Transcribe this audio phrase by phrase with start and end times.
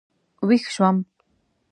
[0.47, 0.97] وېښ شوم.